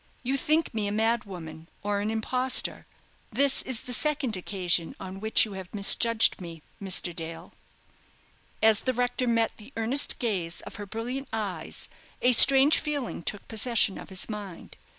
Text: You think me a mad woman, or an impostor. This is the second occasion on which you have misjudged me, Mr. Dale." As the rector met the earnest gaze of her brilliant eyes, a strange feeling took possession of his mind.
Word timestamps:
You 0.23 0.35
think 0.35 0.73
me 0.73 0.87
a 0.87 0.91
mad 0.91 1.25
woman, 1.25 1.69
or 1.83 1.99
an 1.99 2.09
impostor. 2.09 2.87
This 3.31 3.61
is 3.61 3.83
the 3.83 3.93
second 3.93 4.35
occasion 4.35 4.95
on 4.99 5.19
which 5.19 5.45
you 5.45 5.53
have 5.53 5.71
misjudged 5.75 6.41
me, 6.41 6.63
Mr. 6.81 7.15
Dale." 7.15 7.53
As 8.63 8.81
the 8.81 8.93
rector 8.93 9.27
met 9.27 9.51
the 9.57 9.71
earnest 9.77 10.17
gaze 10.17 10.61
of 10.61 10.77
her 10.77 10.87
brilliant 10.87 11.27
eyes, 11.31 11.87
a 12.19 12.31
strange 12.31 12.79
feeling 12.79 13.21
took 13.21 13.47
possession 13.47 13.99
of 13.99 14.09
his 14.09 14.27
mind. 14.27 14.75